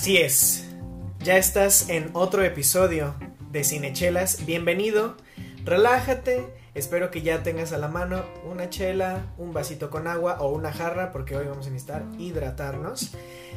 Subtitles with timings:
[0.00, 0.64] Así es.
[1.22, 3.14] Ya estás en otro episodio
[3.52, 4.46] de Cinechelas.
[4.46, 5.14] Bienvenido.
[5.66, 6.46] Relájate.
[6.74, 10.72] Espero que ya tengas a la mano una chela, un vasito con agua o una
[10.72, 13.10] jarra porque hoy vamos a necesitar hidratarnos.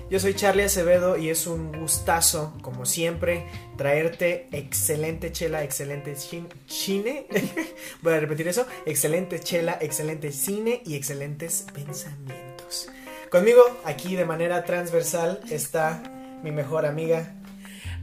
[0.09, 6.49] Yo soy Charlie Acevedo y es un gustazo, como siempre, traerte excelente chela, excelente chin-
[6.67, 7.25] chine.
[8.01, 8.67] Voy a repetir eso.
[8.85, 12.89] Excelente chela, excelente cine y excelentes pensamientos.
[13.31, 16.03] Conmigo, aquí de manera transversal, está
[16.43, 17.33] mi mejor amiga.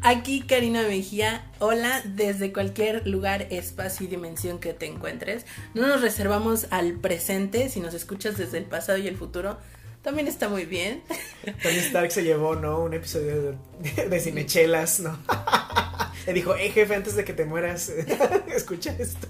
[0.03, 5.45] Aquí Karina Mejía, hola desde cualquier lugar, espacio y dimensión que te encuentres.
[5.75, 9.59] No nos reservamos al presente, si nos escuchas desde el pasado y el futuro,
[10.01, 11.03] también está muy bien.
[11.63, 12.83] Tony Stark se llevó, ¿no?
[12.83, 15.19] Un episodio de, de Cinechelas, ¿no?
[16.27, 17.93] Le dijo, hey jefe, antes de que te mueras,
[18.55, 19.29] escucha esto.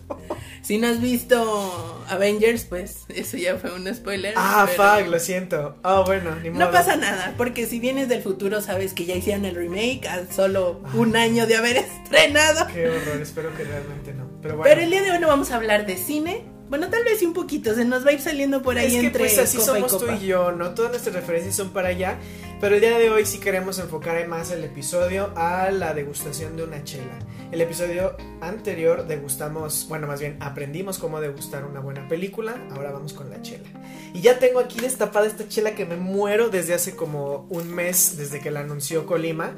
[0.62, 4.34] Si no has visto Avengers, pues eso ya fue un spoiler.
[4.36, 5.76] Ah, pero fuck, lo siento.
[5.82, 6.66] Ah, bueno, ni modo.
[6.66, 10.30] No pasa nada, porque si vienes del futuro sabes que ya hicieron el remake a
[10.32, 10.90] solo Ah.
[10.94, 12.66] un año de haber estrenado.
[12.72, 14.28] Qué horror, espero que realmente no.
[14.42, 14.68] Pero bueno.
[14.68, 16.44] Pero el día de hoy no vamos a hablar de cine.
[16.70, 18.92] Bueno, tal vez sí un poquito, se nos va a ir saliendo por ahí es
[18.92, 20.16] que entre pues así copa y somos tú copa.
[20.16, 20.70] y yo, ¿no?
[20.70, 22.16] Todas nuestras referencias son para allá.
[22.60, 26.62] Pero el día de hoy sí queremos enfocar más el episodio a la degustación de
[26.62, 27.18] una chela.
[27.50, 32.54] El episodio anterior degustamos, bueno, más bien aprendimos cómo degustar una buena película.
[32.70, 33.68] Ahora vamos con la chela.
[34.14, 38.16] Y ya tengo aquí destapada esta chela que me muero desde hace como un mes,
[38.16, 39.54] desde que la anunció Colima.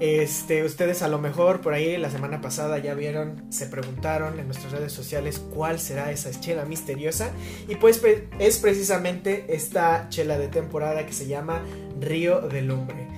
[0.00, 4.46] Este, ustedes a lo mejor por ahí la semana pasada ya vieron, se preguntaron en
[4.46, 7.30] nuestras redes sociales cuál será esa chela misteriosa.
[7.66, 8.00] Y pues
[8.38, 11.62] es precisamente esta chela de temporada que se llama
[12.00, 13.08] Río de Lumbre.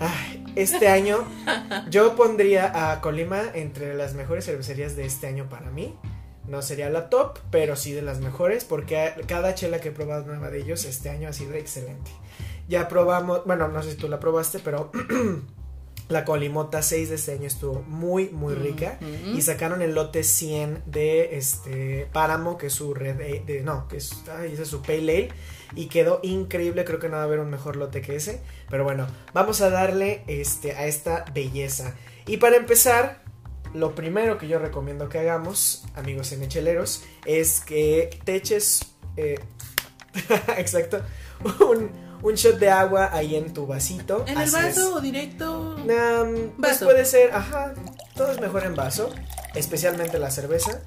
[0.00, 1.18] Ay, este año
[1.90, 5.94] yo pondría a Colima entre las mejores cervecerías de este año para mí.
[6.46, 10.24] No sería la top, pero sí de las mejores porque cada chela que he probado
[10.26, 12.10] nueva de ellos este año ha sido excelente.
[12.68, 14.90] Ya probamos, bueno, no sé si tú la probaste, pero
[16.08, 18.98] la Colimota 6 de este año estuvo muy, muy rica.
[19.00, 19.36] Ujú.
[19.36, 23.88] Y sacaron el lote 100 de este Páramo, que es su red, de, de- no,
[23.88, 25.28] que es, ay, ese es su Pale Ale.
[25.74, 28.40] Y quedó increíble, creo que no va a haber un mejor lote que ese.
[28.70, 31.96] Pero bueno, vamos a darle este, a esta belleza.
[32.26, 33.22] Y para empezar,
[33.74, 38.80] lo primero que yo recomiendo que hagamos, amigos semecheleros, es que te eches,
[39.16, 39.40] eh,
[40.56, 41.02] exacto,
[41.68, 41.90] un,
[42.26, 44.24] un shot de agua ahí en tu vasito.
[44.26, 45.76] ¿En el vaso o directo?
[45.76, 46.84] Um, pues Vaso.
[46.86, 47.74] puede ser, ajá,
[48.16, 49.10] todo es mejor en vaso,
[49.54, 50.80] especialmente la cerveza.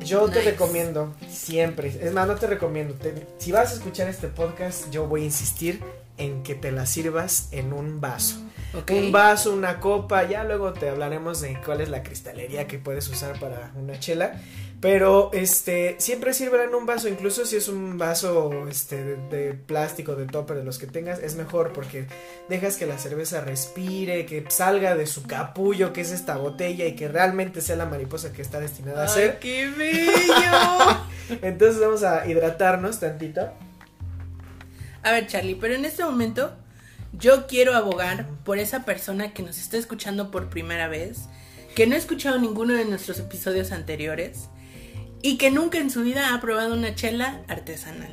[0.00, 4.28] Yo te recomiendo siempre, es más, no te recomiendo, te- si vas a escuchar este
[4.28, 5.82] podcast, yo voy a insistir
[6.18, 8.42] en que te la sirvas en un vaso.
[8.74, 8.90] Ok.
[8.90, 13.08] Un vaso, una copa, ya luego te hablaremos de cuál es la cristalería que puedes
[13.08, 14.40] usar para una chela.
[14.80, 19.54] Pero este, siempre sirve en un vaso, incluso si es un vaso este, de, de
[19.54, 22.06] plástico, de topper, de los que tengas, es mejor porque
[22.50, 26.94] dejas que la cerveza respire, que salga de su capullo, que es esta botella, y
[26.94, 29.38] que realmente sea la mariposa que está destinada a ¡Ay, ser.
[29.38, 30.98] qué bello!
[31.42, 33.50] Entonces vamos a hidratarnos tantito.
[35.06, 36.52] A ver, Charlie, pero en este momento
[37.12, 41.20] yo quiero abogar por esa persona que nos está escuchando por primera vez,
[41.76, 44.48] que no ha escuchado ninguno de nuestros episodios anteriores
[45.22, 48.10] y que nunca en su vida ha probado una chela artesanal.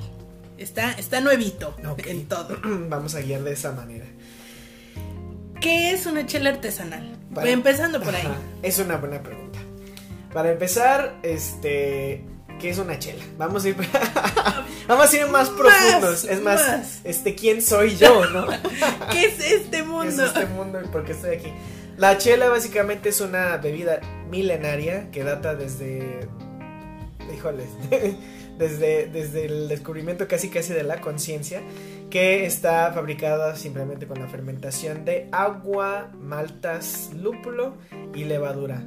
[0.59, 2.59] Está, está nuevito en todo.
[2.63, 4.05] vamos a guiar de esa manera.
[5.59, 7.17] ¿Qué es una chela artesanal?
[7.33, 8.27] Para- Empezando por ahí.
[8.61, 9.57] Es una buena pregunta.
[10.31, 12.23] Para empezar, este,
[12.59, 13.23] ¿qué es una chela?
[13.37, 13.75] Vamos a ir,
[14.87, 16.23] vamos a ir más profundos.
[16.25, 17.01] Es más, más.
[17.03, 18.47] este, ¿quién soy yo, no?
[19.11, 20.25] ¿Qué es este ¿Qué es mundo?
[20.25, 21.53] este mundo y por qué estoy aquí?
[21.97, 23.99] La chela básicamente es una bebida
[24.29, 26.27] milenaria que data desde,
[27.33, 27.69] híjoles,
[28.57, 31.61] desde, desde el descubrimiento casi casi de la conciencia,
[32.09, 37.75] que está fabricada simplemente con la fermentación de agua, maltas, lúpulo
[38.15, 38.83] y levadura.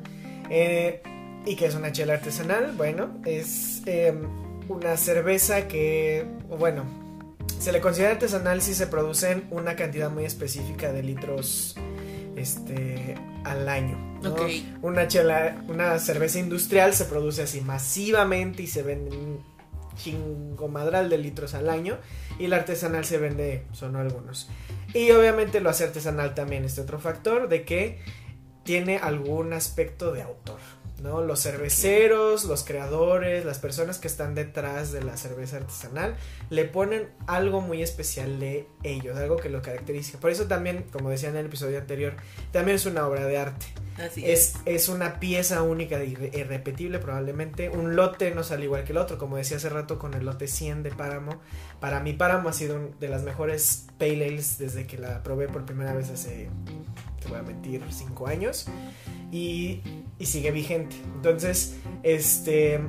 [0.51, 1.03] Eh,
[1.47, 2.73] ¿Y qué es una chela artesanal?
[2.77, 4.13] Bueno, es eh,
[4.69, 6.85] una cerveza que, bueno,
[7.61, 11.77] se le considera artesanal si se producen una cantidad muy específica de litros
[12.35, 13.15] este
[13.45, 13.97] al año.
[14.23, 14.33] ¿no?
[14.33, 14.41] Ok.
[14.83, 19.39] Una chela, una cerveza industrial se produce así masivamente y se vende en
[19.95, 21.99] chingomadral de litros al año
[22.39, 24.49] y la artesanal se vende solo algunos.
[24.93, 28.01] Y obviamente lo hace artesanal también este otro factor de que
[28.65, 30.59] tiene algún aspecto de autor.
[31.03, 31.23] ¿No?
[31.23, 36.17] Los cerveceros, los creadores, las personas que están detrás de la cerveza artesanal
[36.51, 40.19] le ponen algo muy especial de ellos, algo que lo caracteriza.
[40.19, 42.15] Por eso también, como decía en el episodio anterior,
[42.53, 43.67] también es una obra de arte.
[43.99, 47.71] Así es, es una pieza única e irrepetible probablemente.
[47.71, 50.49] Un lote no sale igual que el otro, como decía hace rato con el lote
[50.49, 51.41] 100 de Páramo.
[51.81, 55.49] Para mí Páramo ha sido una de las mejores pale ales desde que la probé
[55.49, 56.49] por primera vez hace,
[57.21, 58.67] te voy a mentir, 5 años.
[59.33, 59.81] Y,
[60.19, 60.97] y sigue vigente.
[61.17, 62.81] Entonces, este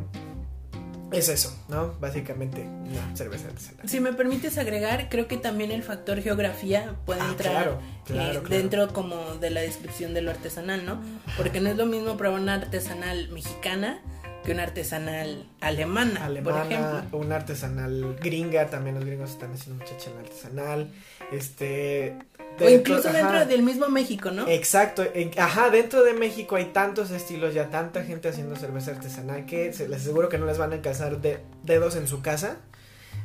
[1.12, 1.94] es eso, ¿no?
[2.00, 3.88] Básicamente una cerveza artesanal.
[3.88, 8.04] Si me permites agregar, creo que también el factor geografía puede Ah, entrar claro, eh,
[8.06, 8.42] claro.
[8.50, 11.02] dentro como de la descripción de lo artesanal, ¿no?
[11.38, 14.00] Porque no es lo mismo probar una artesanal mexicana
[14.48, 17.20] que una artesanal alemana, por ejemplo.
[17.20, 20.90] una artesanal gringa, también los gringos están haciendo mucha chela artesanal.
[21.34, 22.16] Este.
[22.60, 23.18] O incluso ajá.
[23.18, 24.48] dentro del mismo México, ¿no?
[24.48, 29.46] Exacto, en- ajá, dentro de México hay tantos estilos, ya tanta gente haciendo cerveza artesanal
[29.46, 32.58] que se, les aseguro que no les van a alcanzar de, dedos en su casa.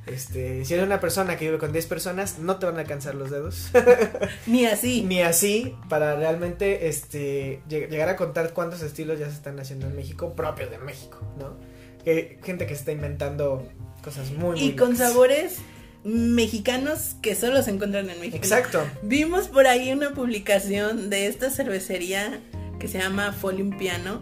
[0.06, 3.14] Este, si eres una persona que vive con 10 personas, no te van a alcanzar
[3.14, 3.70] los dedos.
[4.46, 5.02] Ni así.
[5.02, 9.86] Ni así para realmente este lleg- llegar a contar cuántos estilos ya se están haciendo
[9.86, 11.56] en México propios de México, ¿no?
[12.04, 13.64] Que gente que se está inventando
[14.02, 15.08] cosas muy muy y con locas.
[15.08, 15.58] sabores
[16.04, 18.36] mexicanos que solo se encuentran en México.
[18.36, 18.82] Exacto.
[19.02, 22.40] Vimos por ahí una publicación de esta cervecería
[22.80, 24.20] que se llama Folium Piano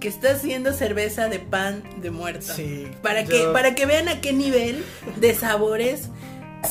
[0.00, 2.52] que está haciendo cerveza de pan de muerto.
[2.54, 2.88] Sí.
[3.02, 4.84] Para yo- que para que vean a qué nivel
[5.16, 6.08] de sabores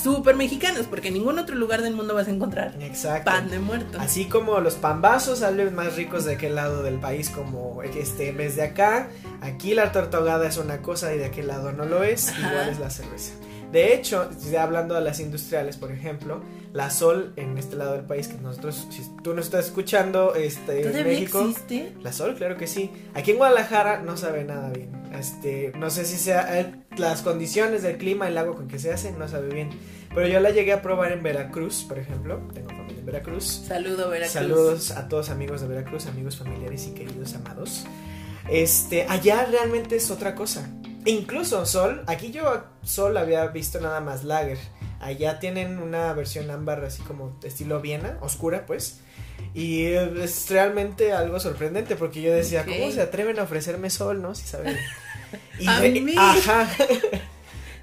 [0.04, 3.32] súper mexicanos, porque en ningún otro lugar del mundo vas a encontrar Exacto.
[3.32, 3.98] pan de muerto.
[4.02, 8.56] Así como los pambazos salen más ricos de aquel lado del país como este vez
[8.58, 9.08] de acá,
[9.42, 12.50] aquí la torta ahogada es una cosa y de aquel lado no lo es, Ajá.
[12.52, 13.32] igual es la cerveza.
[13.72, 16.42] De hecho, ya hablando de las industriales, por ejemplo,
[16.74, 20.78] la Sol en este lado del país que nosotros, si tú nos estás escuchando, este,
[20.78, 21.94] en ¿Todavía México, existe?
[22.02, 22.92] la Sol, claro que sí.
[23.14, 24.92] Aquí en Guadalajara no sabe nada bien.
[25.14, 28.92] Este, no sé si sea eh, las condiciones del clima, el agua con que se
[28.94, 29.70] hace, no sabe bien.
[30.16, 32.40] Pero yo la llegué a probar en Veracruz, por ejemplo.
[32.54, 33.64] Tengo familia en Veracruz.
[33.68, 34.32] Saludo Veracruz.
[34.32, 37.86] Saludos a todos amigos de Veracruz, amigos familiares y queridos amados.
[38.50, 40.70] Este, allá realmente es otra cosa.
[41.08, 44.58] E incluso Sol, aquí yo Sol había visto nada más Lager.
[45.00, 49.00] Allá tienen una versión ámbar así como estilo Viena, oscura pues.
[49.54, 52.66] Y es realmente algo sorprendente porque yo decía.
[52.66, 54.36] ¿cómo se atreven a ofrecerme Sol, no?
[54.36, 54.78] Si saben.
[55.60, 56.14] Y A mí.
[56.18, 56.68] Ajá.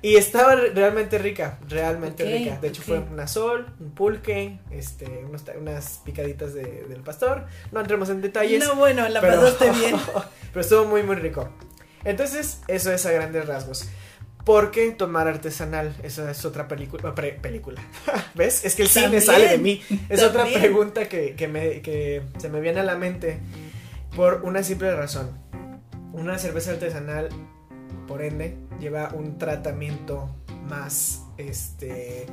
[0.04, 2.58] Y estaba re- realmente rica, realmente rica.
[2.60, 7.46] De hecho fue una sol, un pulque, este, unos unas picaditas de- del pastor.
[7.72, 8.62] No entremos en detalles.
[8.62, 9.96] No, bueno, la pero, pasaste bien.
[10.52, 11.48] pero estuvo muy muy rico.
[12.04, 13.88] Entonces, eso es a grandes rasgos.
[14.44, 15.96] ¿Por qué tomar artesanal?
[16.02, 17.14] Esa es otra película.
[18.34, 18.64] ¿Ves?
[18.64, 19.82] Es que el cine sale de mí.
[20.10, 23.38] Es otra pregunta que, que me, que se me viene a la mente
[24.14, 25.30] por una simple razón.
[26.12, 27.30] Una cerveza artesanal,
[28.06, 30.28] por ende, lleva un tratamiento
[30.68, 32.26] más este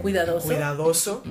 [0.00, 0.46] Cuidadoso.
[0.46, 1.22] cuidadoso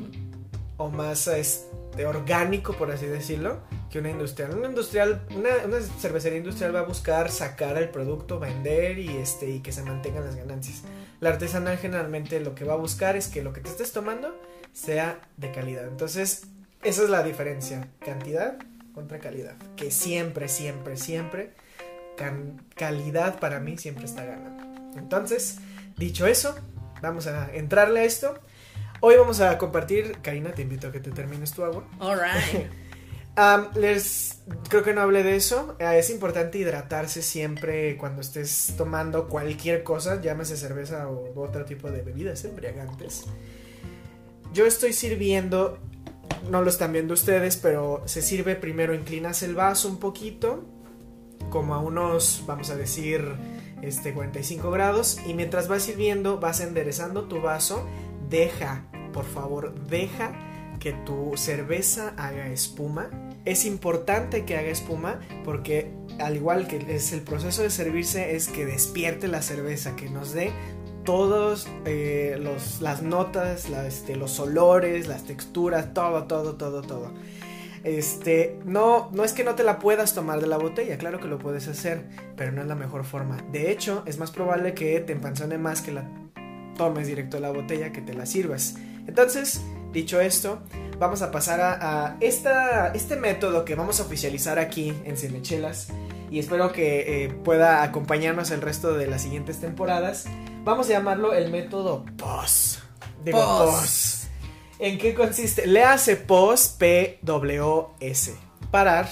[0.78, 3.60] o más este, orgánico, por así decirlo,
[3.92, 4.56] que una industrial.
[4.56, 9.50] Una industrial, una, una cervecería industrial va a buscar sacar el producto, vender y este
[9.50, 10.84] y que se mantengan las ganancias.
[11.20, 14.40] La artesanal generalmente lo que va a buscar es que lo que te estés tomando
[14.74, 15.88] sea de calidad.
[15.88, 16.44] Entonces,
[16.84, 18.58] esa es la diferencia, cantidad
[18.96, 21.54] contra calidad, que siempre, siempre, siempre
[22.76, 24.64] calidad para mí siempre está ganando.
[24.98, 25.60] Entonces,
[25.98, 26.56] dicho eso,
[27.02, 28.40] vamos a entrarle a esto.
[29.00, 31.84] Hoy vamos a compartir, Karina, te invito a que te termines tu agua.
[32.00, 32.72] Alright.
[33.76, 35.76] Les creo que no hablé de eso.
[35.80, 41.90] Eh, es importante hidratarse siempre cuando estés tomando cualquier cosa, llámese cerveza o otro tipo
[41.90, 43.26] de bebidas embriagantes.
[44.54, 45.78] Yo estoy sirviendo,
[46.50, 50.66] no lo están viendo ustedes, pero se sirve primero, inclinas el vaso un poquito,
[51.50, 53.24] como a unos, vamos a decir,
[53.82, 57.88] este 45 grados, y mientras vas sirviendo, vas enderezando tu vaso,
[58.30, 58.84] deja,
[59.14, 60.51] por favor, deja
[60.82, 63.10] que tu cerveza haga espuma.
[63.46, 68.50] Es importante que haga espuma porque al igual que es el proceso de servirse es
[68.50, 70.52] que despierte la cerveza, que nos dé
[71.06, 72.38] todos eh,
[72.82, 77.14] las notas, este, los olores, las texturas, todo, todo, todo, todo.
[77.84, 81.28] Este, no, no es que no te la puedas tomar de la botella, claro que
[81.28, 83.38] lo puedes hacer, pero no es la mejor forma.
[83.52, 86.08] De hecho, es más probable que te empanzone más que la
[86.78, 88.76] tomes directo de la botella que te la sirvas.
[89.08, 89.62] Entonces,
[89.92, 90.62] dicho esto,
[91.00, 95.90] vamos a pasar a, a esta, este método que vamos a oficializar aquí en Cinechelas,
[96.30, 100.26] y espero que eh, pueda acompañarnos el resto de las siguientes temporadas.
[100.64, 102.80] Vamos a llamarlo el método POS.
[103.26, 103.76] Digo, Pos.
[103.76, 104.28] POS.
[104.80, 105.68] ¿En qué consiste?
[105.68, 108.36] Le hace POS, P-W-S.
[108.72, 109.10] Parar,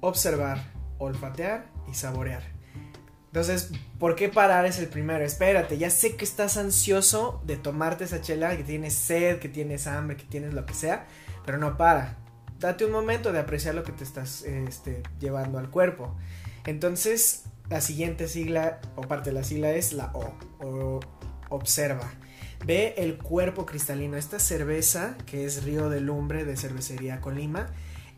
[0.00, 2.55] observar, olfatear y saborear.
[3.36, 5.22] Entonces, ¿por qué parar es el primero?
[5.22, 9.86] Espérate, ya sé que estás ansioso de tomarte esa chela, que tienes sed, que tienes
[9.86, 11.06] hambre, que tienes lo que sea,
[11.44, 12.16] pero no para.
[12.60, 16.16] Date un momento de apreciar lo que te estás este, llevando al cuerpo.
[16.64, 21.00] Entonces, la siguiente sigla o parte de la sigla es la O, o
[21.50, 22.10] observa.
[22.64, 24.16] Ve el cuerpo cristalino.
[24.16, 27.66] Esta cerveza, que es Río de Lumbre de Cervecería Colima,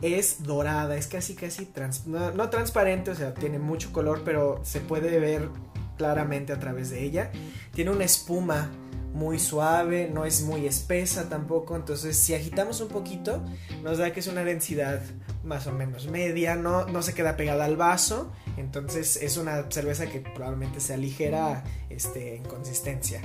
[0.02, 4.80] es dorada, es casi casi trans- no, transparente, o sea, tiene mucho color, pero se
[4.80, 5.48] puede ver
[5.96, 7.32] claramente a través de ella.
[7.74, 8.70] Tiene una espuma
[9.12, 13.42] muy suave, no es muy espesa tampoco, entonces si agitamos un poquito,
[13.82, 15.00] nos da que es una densidad
[15.42, 20.06] más o menos media, no, no se queda pegada al vaso, entonces es una cerveza
[20.06, 23.20] que probablemente sea ligera este, en consistencia.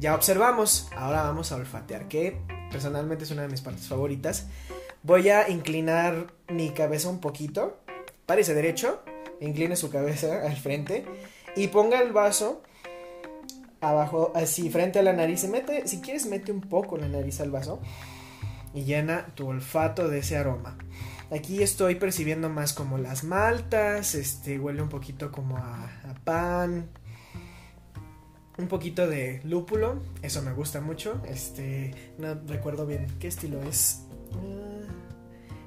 [0.00, 4.46] Ya observamos, ahora vamos a olfatear, que personalmente es una de mis partes favoritas.
[5.02, 7.78] Voy a inclinar mi cabeza un poquito,
[8.26, 9.00] párese derecho,
[9.40, 11.04] incline su cabeza al frente
[11.56, 12.62] y ponga el vaso
[13.80, 15.48] abajo, así frente a la nariz.
[15.48, 17.80] Mete, si quieres, mete un poco la nariz al vaso
[18.74, 20.76] y llena tu olfato de ese aroma.
[21.30, 26.88] Aquí estoy percibiendo más como las maltas, este huele un poquito como a, a pan,
[28.58, 31.22] un poquito de lúpulo, eso me gusta mucho.
[31.26, 34.07] Este, no recuerdo bien qué estilo es.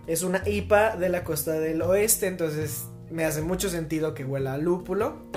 [0.08, 4.54] Es una IPA de la costa del oeste, entonces me hace mucho sentido que huela
[4.54, 5.30] a lúpulo.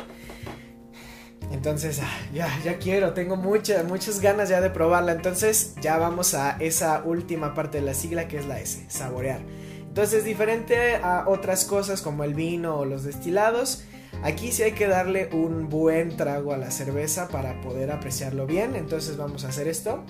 [1.52, 5.12] Entonces, ah, ya, ya quiero, tengo muchas, muchas ganas ya de probarla.
[5.12, 9.40] Entonces, ya vamos a esa última parte de la sigla que es la S, saborear.
[9.86, 13.84] Entonces, diferente a otras cosas como el vino o los destilados,
[14.22, 18.74] aquí sí hay que darle un buen trago a la cerveza para poder apreciarlo bien.
[18.74, 20.04] Entonces, vamos a hacer esto.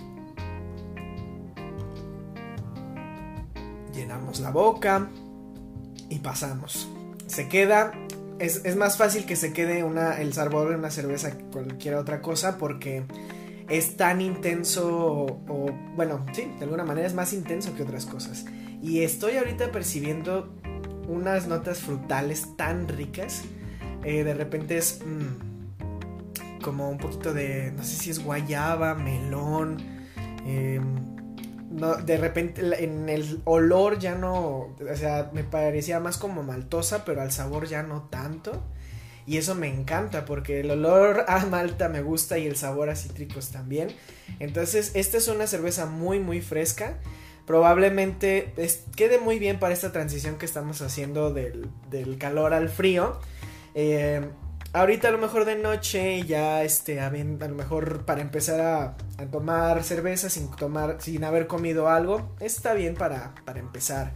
[3.94, 5.08] Llenamos la boca
[6.08, 6.88] y pasamos.
[7.26, 7.92] Se queda
[8.38, 11.94] es, es, más fácil que se quede una, el sabor de una cerveza que cualquier
[11.94, 13.04] otra cosa porque
[13.68, 18.44] es tan intenso o, bueno, sí, de alguna manera es más intenso que otras cosas.
[18.82, 20.54] Y estoy ahorita percibiendo
[21.08, 23.42] unas notas frutales tan ricas.
[24.04, 29.78] Eh, de repente es mmm, como un poquito de, no sé si es guayaba, melón.
[30.46, 30.80] Eh,
[31.74, 37.20] de repente en el olor ya no, o sea, me parecía más como maltosa, pero
[37.22, 38.62] al sabor ya no tanto.
[39.26, 42.96] Y eso me encanta porque el olor a malta me gusta y el sabor a
[42.96, 43.88] cítricos también.
[44.38, 46.98] Entonces, esta es una cerveza muy, muy fresca.
[47.46, 48.52] Probablemente
[48.96, 53.18] quede muy bien para esta transición que estamos haciendo del, del calor al frío.
[53.74, 54.28] Eh,
[54.74, 58.96] ahorita a lo mejor de noche ya este a, lo mejor para empezar a,
[59.30, 64.12] tomar cerveza sin tomar sin haber comido algo está bien para, para empezar.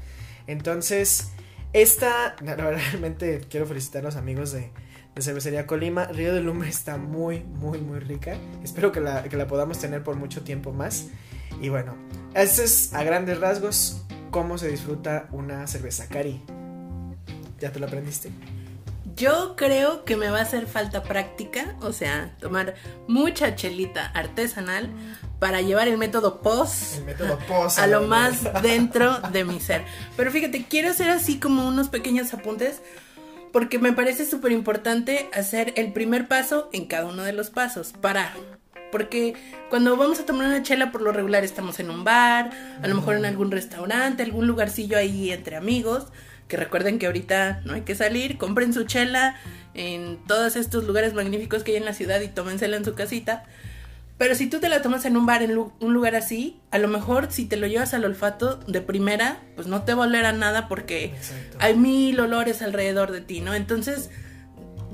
[0.47, 1.31] Entonces
[1.73, 4.73] esta realmente quiero felicitar a los amigos de,
[5.15, 6.07] de cervecería Colima.
[6.07, 8.37] Río de Lumbre está muy muy muy rica.
[8.63, 11.07] Espero que la, que la podamos tener por mucho tiempo más.
[11.63, 11.97] Y bueno
[12.35, 16.09] este es a grandes rasgos cómo se disfruta una cerveza.
[16.09, 16.43] Cari
[17.61, 18.31] ya te lo aprendiste
[19.19, 22.77] yo creo que me va a hacer falta práctica, o sea, tomar
[23.09, 24.91] mucha chelita artesanal
[25.41, 29.85] para llevar el método POS, el método POS a lo más dentro de mi ser.
[30.17, 32.81] Pero fíjate, quiero hacer así como unos pequeños apuntes
[33.53, 37.93] porque me parece súper importante hacer el primer paso en cada uno de los pasos,
[38.01, 38.33] parar.
[38.93, 39.35] Porque
[39.69, 42.95] cuando vamos a tomar una chela por lo regular estamos en un bar, a lo
[42.95, 46.07] mejor en algún restaurante, algún lugarcillo ahí entre amigos
[46.49, 49.37] que recuerden que ahorita no hay que salir, compren su chela
[49.75, 53.45] en todos estos lugares magníficos que hay en la ciudad y tómensela en su casita.
[54.17, 56.89] Pero si tú te la tomas en un bar, en un lugar así, a lo
[56.89, 60.25] mejor si te lo llevas al olfato de primera, pues no te va a oler
[60.27, 61.59] a nada porque Exacto.
[61.61, 63.55] hay mil olores alrededor de ti, ¿no?
[63.55, 64.11] Entonces,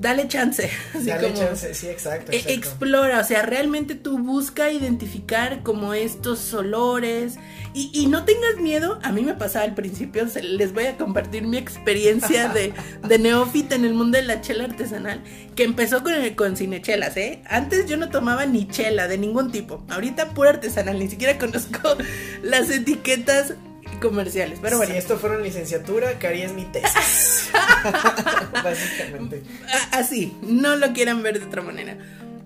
[0.04, 0.70] dale chance.
[0.94, 2.52] Así dale como, chance, sí, exacto, exacto.
[2.52, 7.36] Explora, o sea, realmente tú busca identificar como estos olores
[7.72, 9.00] y, y, no tengas miedo.
[9.02, 12.72] A mí me pasaba al principio, les voy a compartir mi experiencia de,
[13.08, 15.22] de, neófita en el mundo de la chela artesanal,
[15.56, 17.42] que empezó con, el, con cinechelas, ¿eh?
[17.46, 21.96] Antes yo no tomaba ni chela de ningún tipo, ahorita pura artesanal, ni siquiera conozco
[22.42, 23.54] las etiquetas
[24.08, 24.58] comerciales.
[24.62, 24.92] Pero bueno.
[24.92, 27.50] Si esto fuera una licenciatura, Cari es mi tesis.
[28.62, 29.42] Básicamente.
[29.92, 31.96] Así, no lo quieran ver de otra manera.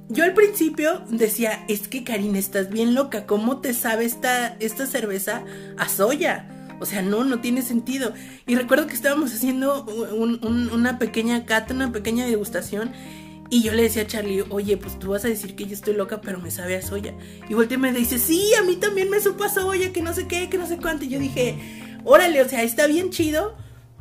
[0.08, 4.86] Yo al principio decía, es que Karina, estás bien loca, ¿cómo te sabe esta, esta
[4.86, 5.42] cerveza
[5.76, 6.48] a soya?
[6.80, 8.14] O sea, no, no tiene sentido.
[8.46, 12.92] Y recuerdo que estábamos haciendo un- un- una pequeña cata, una pequeña degustación.
[13.50, 15.94] Y yo le decía a Charlie, oye, pues tú vas a decir que yo estoy
[15.94, 17.14] loca, pero me sabe a soya.
[17.48, 20.12] Y voltea y me dice, sí, a mí también me supo a soya, que no
[20.12, 21.04] sé qué, que no sé cuánto.
[21.04, 23.56] Y yo dije, órale, o sea, está bien chido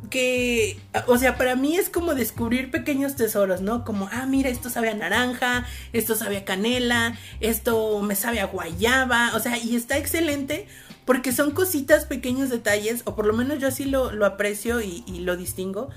[0.10, 3.84] que, o sea, para mí es como descubrir pequeños tesoros, ¿no?
[3.84, 8.46] Como, ah, mira, esto sabe a naranja, esto sabe a canela, esto me sabe a
[8.46, 10.68] guayaba, o sea, y está excelente
[11.06, 15.04] porque son cositas, pequeños detalles, o por lo menos yo así lo, lo aprecio y
[15.20, 15.89] lo distingo,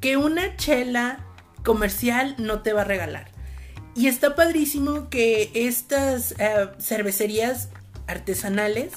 [0.00, 1.20] que una chela
[1.64, 3.30] comercial no te va a regalar.
[3.94, 7.68] Y está padrísimo que estas eh, cervecerías
[8.06, 8.92] artesanales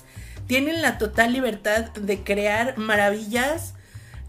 [0.48, 3.74] tienen la total libertad de crear maravillas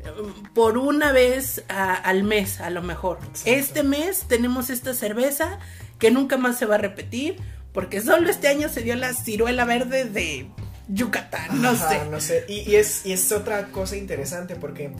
[0.04, 0.08] eh,
[0.54, 3.18] por una vez a- al mes, a lo mejor.
[3.22, 3.50] Exacto.
[3.50, 5.58] Este mes tenemos esta cerveza
[5.98, 7.36] que nunca más se va a repetir,
[7.72, 10.48] porque solo este año se dio la ciruela verde de
[10.88, 12.04] Yucatán, no Ajá, sé.
[12.10, 12.44] No sé.
[12.48, 14.92] Y, y es, y es otra cosa interesante porque,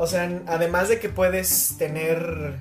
[0.00, 2.56] o sea, además de que puedes tener,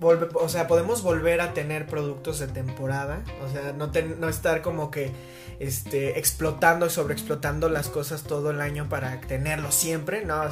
[0.00, 5.12] o sea, podemos volver a tener productos de temporada, o sea, no, estar como que
[5.60, 10.42] este, explotando y sobreexplotando las cosas todo el año para tenerlo siempre, ¿no?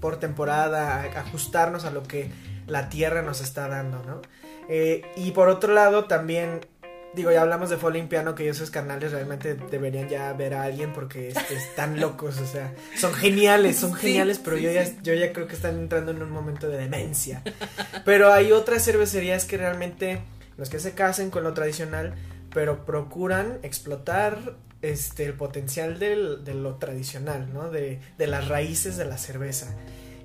[0.00, 2.32] Por temporada, ajustarnos a lo que
[2.66, 4.22] la tierra nos está dando, ¿no?
[4.68, 6.66] Eh, y por otro lado, también
[7.14, 10.92] Digo, ya hablamos de Falling Piano, que esos canales realmente deberían ya ver a alguien
[10.92, 14.98] porque están locos, o sea, son geniales, son Sí, geniales, pero sí, yo, ya, sí.
[15.02, 17.42] yo ya creo que están entrando en un momento de demencia.
[18.04, 20.20] Pero hay otras cervecerías que realmente,
[20.58, 22.14] los que se casen con lo tradicional,
[22.52, 27.70] pero procuran explotar este, el potencial del, de lo tradicional, ¿no?
[27.70, 29.74] De, de las raíces de la cerveza.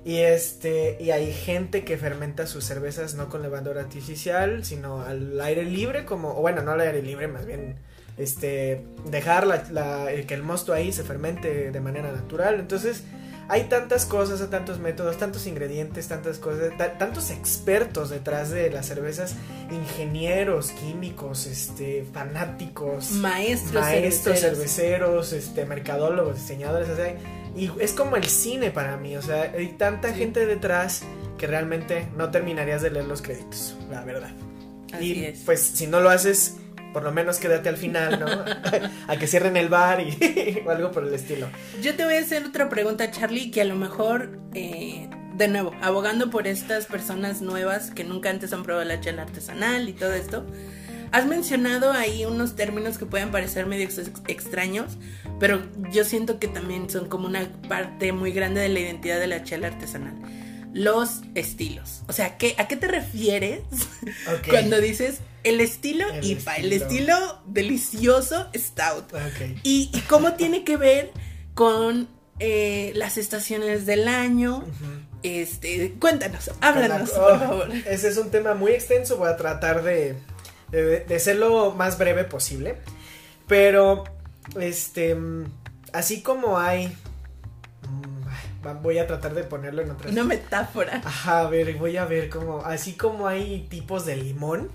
[0.04, 5.40] Y este, y hay gente que fermenta sus cervezas no con levadura artificial, sino al
[5.40, 7.76] aire libre, como, o bueno, no al aire libre, más bien,
[8.18, 12.58] este, dejar la, la- el que el mosto ahí se fermente de manera natural.
[12.58, 13.04] Entonces,
[13.48, 18.70] hay tantas cosas, hay tantos métodos, tantos ingredientes, tantas cosas, ta- tantos expertos detrás de
[18.70, 19.36] las cervezas,
[19.70, 24.58] ingenieros, químicos, este, fanáticos, Maestros, maestros, cerveceros.
[25.28, 27.14] cerveceros, este, mercadólogos, diseñadores, o sea,
[27.56, 30.18] y es como el cine para mí, o sea, hay tanta Sí.
[30.20, 31.02] gente detrás
[31.38, 34.30] que realmente no terminarías de leer los créditos, la verdad.
[34.92, 35.40] Así y es.
[35.44, 36.56] pues si no lo haces,
[36.92, 38.26] por lo menos quédate al final, ¿no?
[39.08, 41.48] a que cierren el bar y o algo por el estilo.
[41.82, 45.72] Yo te voy a hacer otra pregunta, Charlie, que a lo mejor, eh, de nuevo,
[45.80, 50.12] abogando por estas personas nuevas que nunca antes han probado la chela artesanal y todo
[50.12, 50.46] esto,
[51.12, 54.96] has mencionado ahí unos términos que pueden parecer medio ex- extraños,
[55.38, 59.26] pero yo siento que también son como una parte muy grande de la identidad de
[59.26, 60.14] la chela artesanal.
[60.74, 62.00] Los estilos.
[62.08, 63.60] O sea, ¿qué, ¿a qué te refieres
[64.48, 67.42] cuando dices el estilo El IPA, el estilo.
[67.46, 69.12] delicioso stout?
[69.62, 71.10] ¿Y, y cómo tiene que ver
[71.54, 74.64] con eh, las estaciones del año?
[75.22, 77.68] Este, cuéntanos, háblanos, Oh, por favor.
[77.86, 80.16] Ese es un tema muy extenso, voy a tratar de,
[80.72, 82.76] de, de ser lo más breve posible.
[83.46, 84.04] Pero,
[84.58, 85.16] este,
[85.92, 86.88] así como hay...
[87.82, 90.12] mm, Voy a tratar de ponerlo en otras...
[90.12, 91.02] Una metáfora.
[91.04, 92.60] Ajá, a ver, voy a ver cómo...
[92.64, 94.70] Así como hay tipos de limón.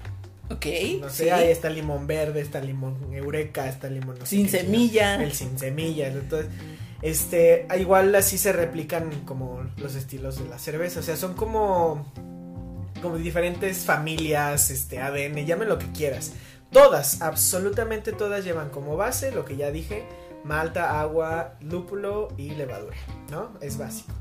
[0.49, 0.65] Ok.
[1.01, 1.29] No sé, sí.
[1.29, 4.19] ahí está limón verde, está limón eureka, está limón...
[4.19, 5.23] no sé Sin qué semilla.
[5.23, 6.51] El sin semillas, entonces...
[7.01, 12.11] Este, igual así se replican como los estilos de la cerveza, o sea, son como
[13.01, 16.33] como diferentes familias, este, ADN, llame lo que quieras.
[16.71, 20.05] Todas, absolutamente todas llevan como base lo que ya dije,
[20.43, 22.97] malta, agua, lúpulo y levadura,
[23.31, 23.51] ¿no?
[23.61, 24.13] Es básico.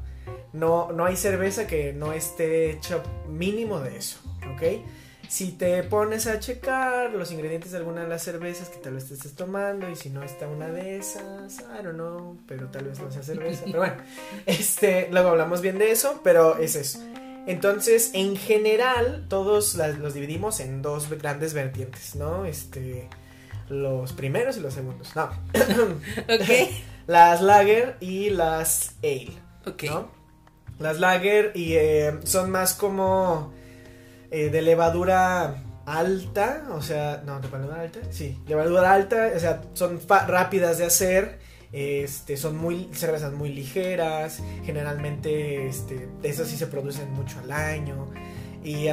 [0.53, 4.19] No, no hay cerveza que no esté hecho mínimo de eso,
[4.55, 4.85] ¿ok?
[5.29, 9.09] Si te pones a checar los ingredientes de alguna de las cervezas que tal vez
[9.09, 12.85] te estés tomando y si no está una de esas, I don't know, pero tal
[12.85, 13.97] vez no sea cerveza, pero bueno,
[14.47, 17.01] este, luego hablamos bien de eso, pero es eso.
[17.47, 22.45] Entonces, en general, todos las- los dividimos en dos grandes vertientes, ¿no?
[22.45, 23.09] Este,
[23.69, 25.15] los primeros y los segundos.
[25.15, 25.31] No.
[26.29, 26.51] Ok.
[27.07, 29.33] las lager y las ale,
[29.65, 29.85] Ok.
[29.85, 30.11] ¿no?
[30.79, 33.53] Las lager y eh, son más como
[34.31, 39.63] eh, de levadura alta, o sea, no, de levadura alta, sí, levadura alta, o sea,
[39.75, 41.39] son rápidas de hacer,
[41.77, 48.09] este, son muy cervezas muy ligeras, generalmente, este, esas sí se producen mucho al año
[48.65, 48.89] y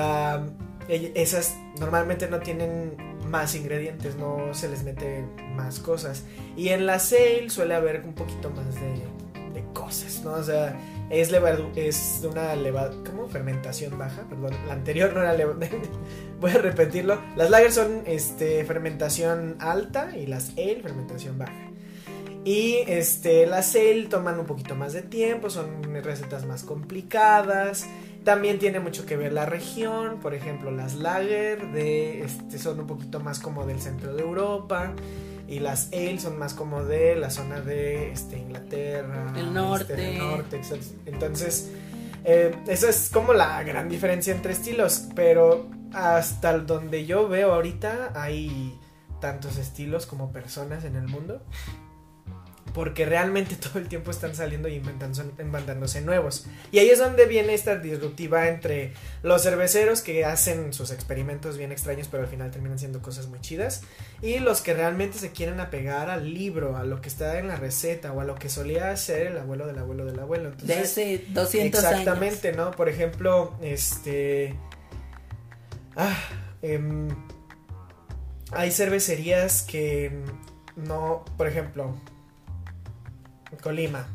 [0.89, 5.23] ell- esas normalmente no tienen más ingredientes, no se les mete
[5.55, 6.23] más cosas
[6.57, 8.81] y en la sale suele haber un poquito más de,
[9.71, 10.33] cosas, ¿no?
[10.33, 10.77] O sea,
[11.09, 11.71] es levadu
[12.27, 13.29] una levadura, ¿cómo?
[13.29, 15.69] Fermentación baja, perdón, la anterior no era levadura,
[16.41, 21.69] voy a repetirlo, las lager son este, fermentación alta y las ale fermentación baja.
[22.45, 27.87] Y este, las ale toman un poquito más de tiempo, son recetas más complicadas.
[28.25, 32.87] También tiene mucho que ver la región, por ejemplo, las lager de este son un
[32.87, 34.93] poquito más como del centro de Europa
[35.47, 39.51] y las ale son más como de la zona de este, Inglaterra, El este,
[40.17, 40.57] norte.
[40.57, 40.85] exacto.
[41.05, 41.71] Entonces,
[42.23, 48.13] eh, esa es como la gran diferencia entre estilos, pero hasta donde yo veo ahorita
[48.15, 48.79] hay
[49.19, 51.41] tantos estilos como personas en el mundo.
[52.73, 56.45] Porque realmente todo el tiempo están saliendo y inventándose nuevos.
[56.71, 61.71] Y ahí es donde viene esta disruptiva entre los cerveceros que hacen sus experimentos bien
[61.71, 63.81] extraños, pero al final terminan siendo cosas muy chidas.
[64.21, 67.55] Y los que realmente se quieren apegar al libro, a lo que está en la
[67.55, 70.51] receta o a lo que solía hacer el abuelo del abuelo del abuelo.
[70.51, 72.71] De Entonces, hace 200 Exactamente, ¿no?
[72.71, 74.55] Por ejemplo, este.
[75.95, 76.17] Ah,
[76.61, 77.07] em,
[78.51, 80.11] hay cervecerías que
[80.75, 81.95] no, por ejemplo,
[83.61, 84.07] Colima,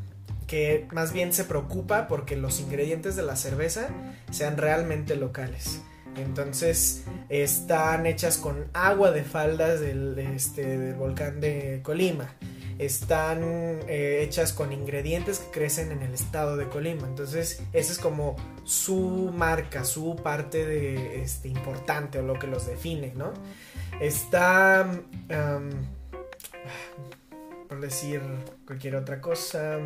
[0.47, 3.89] que más bien se preocupa porque los ingredientes de la cerveza
[4.31, 5.83] sean realmente locales.
[6.17, 12.35] Entonces están hechas con agua de faldas del, este, del volcán de Colima.
[12.79, 17.07] Están eh, hechas con ingredientes que crecen en el estado de Colima.
[17.07, 22.67] Entonces esa es como su marca, su parte de este, importante o lo que los
[22.67, 23.33] define, ¿no?
[24.01, 24.89] Está,
[27.81, 28.21] decir
[28.67, 29.79] cualquier otra cosa,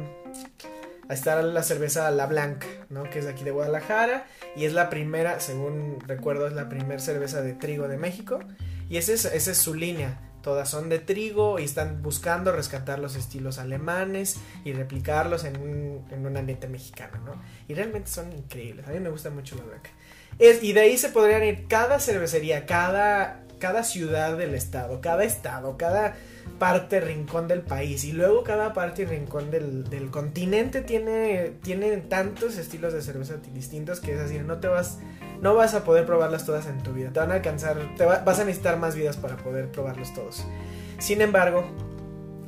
[1.09, 3.05] está la cerveza La Blanca, ¿no?
[3.05, 4.27] Que es de aquí de Guadalajara
[4.57, 8.41] y es la primera, según recuerdo, es la primera cerveza de trigo de México
[8.89, 10.21] y esa es, esa es su línea.
[10.43, 16.05] Todas son de trigo y están buscando rescatar los estilos alemanes y replicarlos en un,
[16.11, 17.41] en un ambiente mexicano, ¿no?
[17.69, 18.89] Y realmente son increíbles.
[18.89, 19.91] A mí me gusta mucho la blanca.
[20.41, 25.23] Es, y de ahí se podrían ir cada cervecería, cada, cada ciudad del estado, cada
[25.23, 26.17] estado, cada
[26.59, 28.05] parte, rincón del país.
[28.05, 33.35] Y luego cada parte y rincón del, del continente tiene, tiene tantos estilos de cerveza
[33.53, 34.99] distintos que es así, no te vas,
[35.41, 37.11] no vas a poder probarlas todas en tu vida.
[37.13, 40.45] Te van a alcanzar, te va- vas a necesitar más vidas para poder probarlos todos.
[40.99, 41.65] Sin embargo,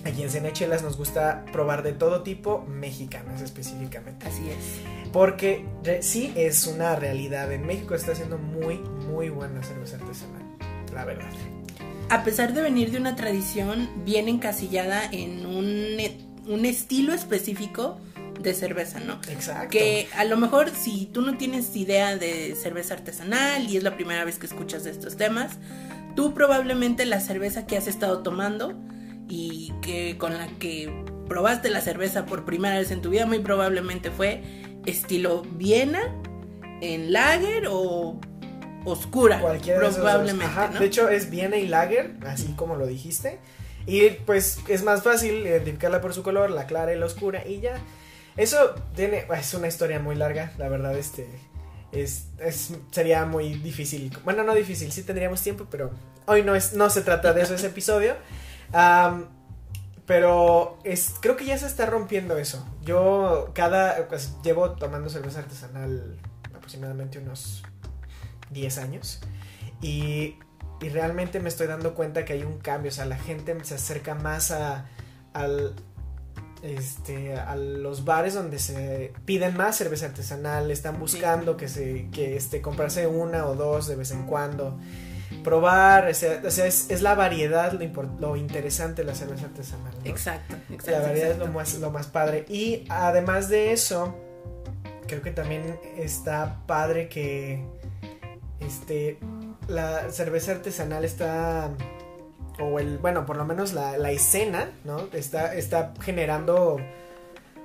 [0.05, 4.27] aquí en Cenechelas nos gusta probar de todo tipo, mexicanas específicamente.
[4.29, 5.11] Así es.
[5.13, 5.65] Porque
[6.01, 7.53] sí es una realidad.
[7.53, 8.79] En México está haciendo muy,
[9.09, 10.43] muy buena cerveza artesanal.
[10.93, 11.31] La verdad.
[12.09, 15.67] A pesar de venir de una tradición bien encasillada en un,
[15.99, 17.99] e- un estilo específico
[18.41, 19.15] de cerveza, ¿no?
[19.29, 19.71] Exacto.
[19.71, 23.97] Que a lo mejor si tú no tienes idea de cerveza artesanal y es la
[23.97, 25.53] primera vez que escuchas de estos temas,
[26.15, 28.75] tú probablemente la cerveza que has estado tomando
[29.29, 30.93] y que con la que
[31.29, 34.43] probaste la cerveza por primera vez en tu vida muy probablemente fue
[34.85, 36.01] estilo Viena
[36.81, 38.21] en lager o
[38.85, 40.81] oscura Cualquiera de esos probablemente, ¿no?
[40.81, 43.39] De hecho, es Viena y Lager, así como lo dijiste.
[43.87, 47.47] Y pues es más fácil identificarla por su color, la clara y la oscura.
[47.47, 47.77] Y ya.
[48.37, 49.27] Eso tiene.
[49.39, 51.29] Es una historia muy larga, la verdad, este.
[51.93, 54.17] Es, es- sería muy difícil.
[54.25, 55.91] Bueno, no difícil, sí tendríamos tiempo, pero
[56.27, 58.15] hoy no, es, no se trata de eso ese episodio.
[60.07, 62.67] Pero es, creo que ya se está rompiendo eso.
[62.83, 64.07] Yo cada.
[64.09, 66.19] Pues, llevo tomando cerveza artesanal
[66.55, 67.63] aproximadamente unos
[68.51, 69.21] 10 años.
[69.81, 70.37] Y,
[70.81, 72.91] y realmente me estoy dando cuenta que hay un cambio.
[72.91, 74.87] O sea, la gente se acerca más a,
[75.33, 75.75] al,
[76.63, 80.71] este, a los bares donde se piden más cerveza artesanal.
[80.71, 84.79] Están buscando que, se, que este, comprarse una o dos de vez en cuando.
[85.43, 89.15] Probar, o sea, o sea, es, es la variedad lo, impor- lo interesante de la
[89.15, 89.93] cerveza artesanal.
[90.03, 90.11] ¿no?
[90.11, 90.91] Exacto, exacto.
[90.93, 92.47] La variedad es lo más, lo más padre.
[92.49, 94.17] Y además de eso,
[95.07, 97.67] creo que también está padre que
[98.67, 99.19] este
[99.69, 101.71] la cerveza artesanal está
[102.61, 106.79] o el bueno por lo menos la, la escena no está está generando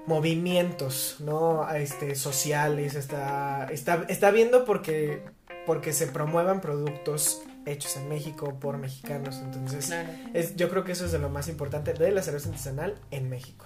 [0.08, 5.24] movimientos no este sociales está está está viendo porque
[5.66, 10.94] porque se promuevan productos hechos en México por mexicanos entonces Claro, es, yo creo que
[10.94, 13.66] eso es de lo más importante de la cerveza artesanal en México.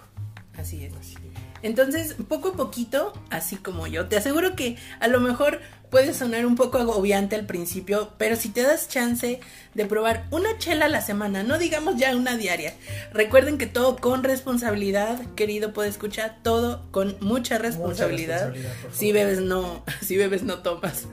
[0.57, 0.93] así es.
[0.95, 1.15] Así.
[1.63, 6.45] Entonces, poco a poquito, así como yo, te aseguro que a lo mejor puede sonar
[6.45, 9.39] un poco agobiante al principio, pero si te das chance
[9.73, 12.73] de probar una chela a la semana, no digamos ya una diaria,
[13.13, 18.51] recuerden que todo con responsabilidad, querido puede escuchar, todo con mucha responsabilidad.
[18.51, 18.97] responsabilidad, por favor.
[18.97, 21.07] si bebes no, si bebes no tomas.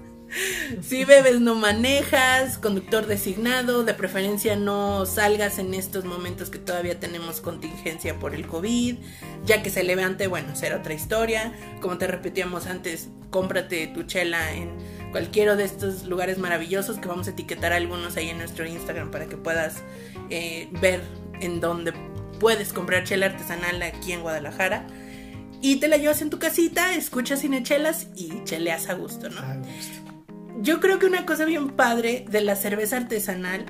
[0.82, 7.00] Si bebes no manejas, conductor designado, de preferencia no salgas en estos momentos que todavía
[7.00, 8.96] tenemos contingencia por el COVID,
[9.44, 11.52] ya que se levante, bueno, será otra historia.
[11.80, 14.70] Como te repetíamos antes, cómprate tu chela en
[15.10, 19.26] cualquiera de estos lugares maravillosos que vamos a etiquetar algunos ahí en nuestro Instagram para
[19.26, 19.82] que puedas
[20.30, 21.00] eh, ver
[21.40, 21.92] en dónde
[22.38, 24.86] puedes comprar chela artesanal aquí en Guadalajara.
[25.62, 29.42] Y te la llevas en tu casita, escuchas cinechelas y cheleas a gusto, ¿no?
[30.60, 33.66] Yo creo que una cosa bien padre de la cerveza artesanal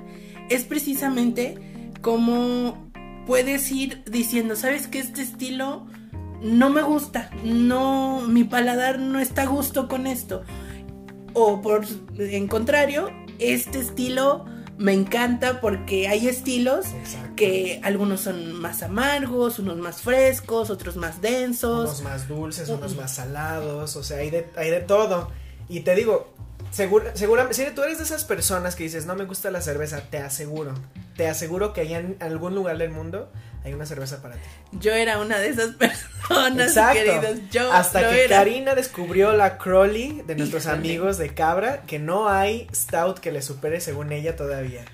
[0.49, 2.91] es precisamente cómo
[3.27, 5.87] puedes ir diciendo, ¿sabes que Este estilo
[6.43, 10.43] no me gusta, no, mi paladar no está a gusto con esto.
[11.33, 11.85] O por
[12.19, 14.47] en contrario, este estilo
[14.79, 17.37] me encanta porque hay estilos Exacto.
[17.37, 21.91] que algunos son más amargos, unos más frescos, otros más densos.
[21.91, 25.31] Unos más dulces, unos más salados, o sea, hay de, hay de todo.
[25.69, 26.33] Y te digo,
[26.71, 30.03] segura, seguramente, si tú eres de esas personas que dices, no me gusta la cerveza,
[30.11, 30.75] te aseguro,
[31.17, 33.31] te aseguro que allá en algún lugar del mundo
[33.65, 34.41] hay una cerveza para ti.
[34.73, 36.95] Yo era una de esas personas, Exacto.
[36.99, 37.39] queridos.
[37.51, 38.37] Yo Hasta que era.
[38.39, 40.79] Karina descubrió la Crowley de nuestros Híjole.
[40.79, 44.85] amigos de Cabra, que no hay stout que le supere según ella todavía.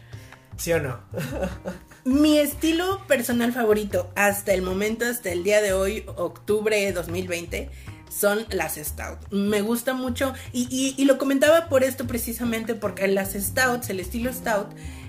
[0.57, 0.99] ¿Sí o no?
[2.05, 7.69] Mi estilo personal favorito hasta el momento, hasta el día de hoy, octubre de 2020,
[8.09, 9.19] son las Stout.
[9.31, 14.01] Me gusta mucho y, y- y lo comentaba por esto precisamente porque las Stouts, el
[14.01, 14.69] estilo Stout,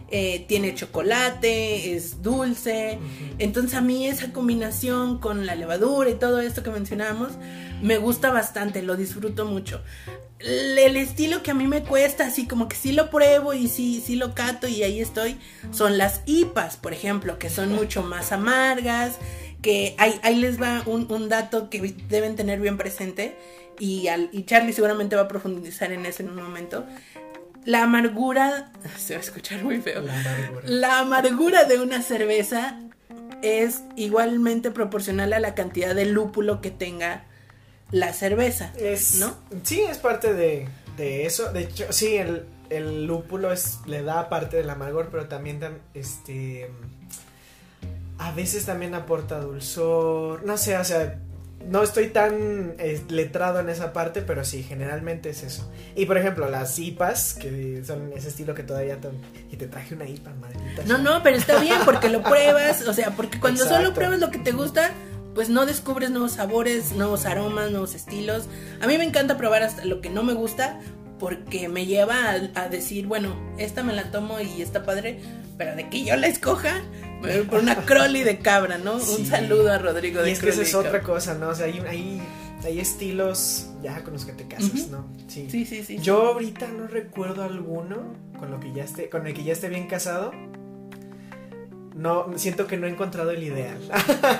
[0.10, 2.98] eh, tiene chocolate, es dulce.
[3.40, 7.34] Entonces a mí esa combinación con la levadura y todo esto que mencionábamos
[7.82, 9.82] me gusta bastante, lo disfruto mucho.
[10.40, 13.68] El, el estilo que a mí me cuesta, así como que sí lo pruebo y
[13.68, 15.38] sí, sí lo cato y ahí estoy,
[15.72, 19.16] son las IPAs, por ejemplo, que son mucho más amargas,
[19.62, 23.36] que ahí, ahí les va un, un dato que deben tener bien presente
[23.80, 26.86] y, al, y Charlie seguramente va a profundizar en eso en un momento.
[27.66, 30.02] La amargura, se va a escuchar muy feo.
[30.02, 30.62] La amargura.
[30.66, 32.80] La amargura de una cerveza
[33.42, 37.26] es igualmente proporcional a la cantidad de lúpulo que tenga
[37.92, 39.36] la cerveza, Es, ¿no?
[39.64, 40.68] Sí, es parte de,
[40.98, 41.52] de eso.
[41.54, 45.78] De hecho, sí, el, el lúpulo es, le da parte del amargor, pero también tam-
[45.94, 46.70] este
[48.18, 50.44] a veces también aporta dulzor.
[50.46, 51.20] No sé, o sea,
[51.68, 55.70] no estoy tan eh, letrado en esa parte, pero sí, generalmente es eso.
[55.96, 59.10] Y por ejemplo, las IPAs, que son ese estilo que todavía te,
[59.52, 60.84] y te traje una IPA, maldita.
[60.86, 63.84] No, no, pero está bien porque lo pruebas, o sea, porque cuando Exacto.
[63.84, 64.92] solo pruebas lo que te gusta,
[65.36, 68.46] pues no descubres nuevos sabores, nuevos aromas, nuevos estilos.
[68.82, 70.80] A mí me encanta probar hasta lo que no me gusta
[71.20, 75.20] porque me lleva a, a decir, bueno, esta me la tomo y está padre,
[75.58, 76.82] pero de que yo la escoja,
[77.50, 79.00] por una crolly de cabra, ¿no?
[79.00, 79.22] Sí.
[79.22, 81.50] Un saludo a Rodrigo de Y es que esa Crowley es otra cosa, ¿no?
[81.50, 82.22] O sea, hay, hay,
[82.64, 84.92] hay estilos ya con los que te casas, Ujú.
[84.92, 85.08] ¿no?
[85.28, 85.48] Sí.
[85.50, 85.98] Sí, sí, sí.
[86.00, 89.70] Yo ahorita no recuerdo alguno con lo que ya esté, con el que ya esté
[89.70, 90.32] bien casado.
[91.96, 93.80] No, siento que no he encontrado el ideal.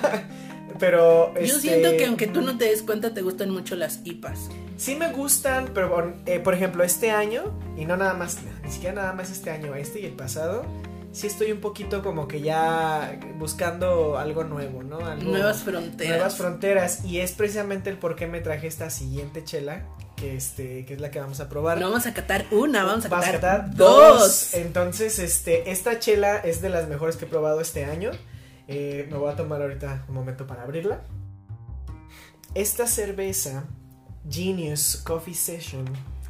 [0.80, 4.02] pero Yo este, siento que aunque tú no te des cuenta, te gustan mucho las
[4.04, 4.50] IPAs.
[4.78, 8.94] sí me gustan, pero eh, por ejemplo este año y no nada más, ni siquiera
[8.96, 10.66] nada más este año, este y el pasado,
[11.18, 15.00] sí estoy un poquito como que ya buscando algo nuevo, ¿no?
[15.00, 16.16] Algo- Nuevas fronteras.
[16.16, 19.84] Nuevas fronteras y es precisamente el por qué me traje esta siguiente chela
[20.16, 21.80] que este que es la que vamos a probar.
[21.80, 24.54] No vamos a catar una, vamos a Vas catar, dos.
[24.56, 28.12] Entonces, este, esta chela es de las mejores que he probado este año.
[28.68, 31.02] Eh, me voy a tomar ahorita un momento para abrirla.
[32.56, 33.66] Esta cerveza,
[34.30, 35.86] Genius Coffee Session,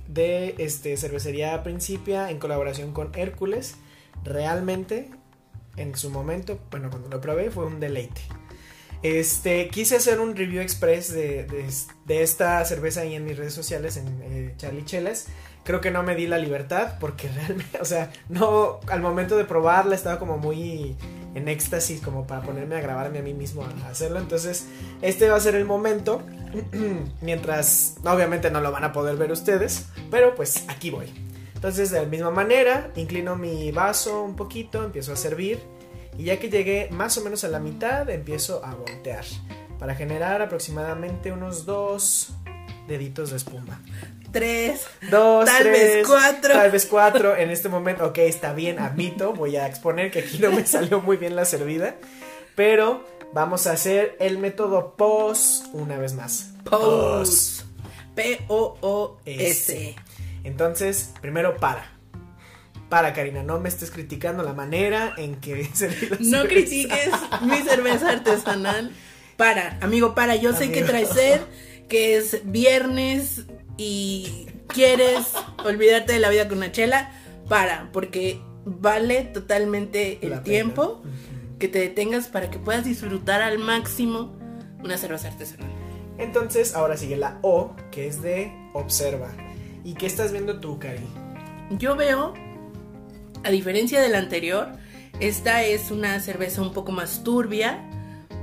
[0.07, 3.75] de este, cervecería Principia en colaboración con Hércules,
[4.23, 5.09] realmente
[5.75, 8.21] en su momento, bueno, cuando lo probé fue un deleite.
[9.03, 11.69] Este, quise hacer un review express de, de-
[12.05, 15.27] de esta cerveza ahí en mis redes sociales, en eh, Charlie Chelas.
[15.63, 19.45] Creo que no me di la libertad porque realmente, o sea, no, al momento de
[19.45, 20.95] probarla estaba como muy
[21.35, 24.17] en éxtasis como para ponerme a grabarme a mí mismo a hacerlo.
[24.19, 24.65] Entonces,
[25.03, 26.23] este va a ser el momento,
[27.21, 31.07] mientras, obviamente no lo van a poder ver ustedes, pero pues aquí voy.
[31.57, 35.59] Entonces, de la misma manera, inclino mi vaso un poquito, empiezo a servir.
[36.15, 39.25] Y ya que llegué más o menos a la mitad, empiezo a voltear.
[39.79, 42.29] Para generar aproximadamente unos dos
[42.87, 43.81] deditos de espuma.
[44.31, 44.85] Tres.
[45.09, 46.53] Dos, Tal tres, vez cuatro.
[46.53, 47.35] Tal vez cuatro.
[47.35, 49.33] En este momento, ok, está bien, admito.
[49.33, 51.95] Voy a exponer que aquí no me salió muy bien la servida.
[52.55, 56.51] Pero vamos a hacer el método POS una vez más.
[56.69, 57.63] Pose.
[58.13, 59.95] P-O-O-S.
[60.47, 61.91] Entonces, primero para.
[62.89, 66.47] Para, Karina, no me estés criticando la manera en que serví la No cerveza.
[66.47, 67.09] critiques
[67.41, 68.91] mi cerveza artesanal.
[69.35, 70.35] Para, amigo, para.
[70.37, 71.41] Yo sé que traes sed,
[71.89, 75.27] que es viernes y quieres
[75.65, 77.11] olvidarte de la vida con una chela.
[77.49, 81.01] Para, porque vale totalmente el tiempo
[81.59, 84.33] que te detengas para que puedas disfrutar al máximo
[84.81, 85.69] una cerveza artesanal.
[86.17, 89.29] Entonces, ahora sigue la O, que es de observa.
[89.87, 90.99] ¿Y qué estás viendo tú, Cari?
[91.69, 92.33] Yo veo,
[93.45, 94.73] a diferencia del anterior,
[95.21, 97.89] Esta es una cerveza un poco más turbia,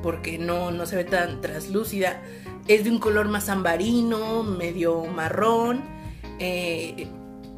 [0.03, 2.23] porque no, no se ve tan translúcida.
[2.67, 5.83] Es de un color más ambarino, medio marrón.
[6.41, 7.09] eh,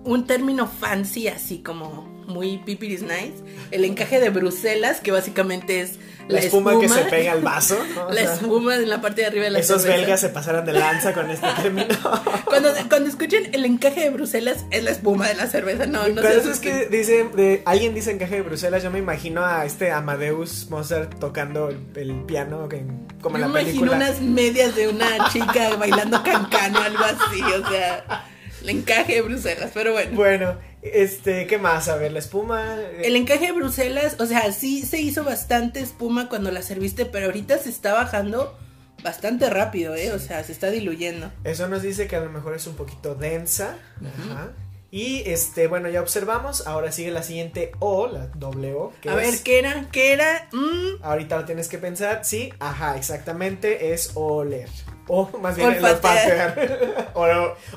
[0.02, 3.34] un término fancy, así como muy pipiris nice.
[3.70, 7.76] El encaje de Bruselas, que básicamente es La, espuma, que se pega al vaso.
[7.94, 8.10] ¿no?
[8.10, 10.00] La espuma en la parte de arriba de la Esos cerveza.
[10.00, 11.86] belgas se pasaron de lanza con este término.
[12.46, 15.86] Cuando, cuando escuchen el encaje de Bruselas, es la espuma de la cerveza.
[15.86, 18.98] No, no Pero eso es que dice, de, alguien dice encaje de Bruselas, yo me
[18.98, 22.82] imagino a este Amadeus Mozart tocando el, el piano que-
[23.20, 23.96] como en Yo la me imagino película.
[23.96, 28.24] unas medias de una chica bailando cancano, algo así, o sea,
[28.62, 30.10] el encaje de Bruselas, pero bueno.
[30.16, 30.56] Bueno,
[30.94, 31.88] este, ¿qué más?
[31.88, 32.76] A ver, la espuma.
[33.02, 37.26] El encaje de Bruselas, o sea, sí se hizo bastante espuma cuando la serviste, pero
[37.26, 38.56] ahorita se está bajando
[39.02, 40.12] bastante rápido, ¿eh?
[40.12, 41.30] O sea, se está diluyendo.
[41.44, 43.76] Eso nos dice que a lo mejor es un poquito densa.
[44.00, 44.52] Ajá.
[44.90, 46.66] Y este, bueno, ya observamos.
[46.66, 48.92] Ahora sigue la siguiente O, la doble O.
[49.00, 49.88] Que A ver, ¿qué era?
[49.90, 50.48] ¿Qué era?
[50.52, 52.24] Mm, Ahorita lo tienes que pensar.
[52.24, 53.92] Sí, ajá, exactamente.
[53.92, 54.68] Es oler.
[55.08, 56.58] O más bien el Olfatear.
[56.58, 57.12] olfatear.
[57.14, 57.24] o,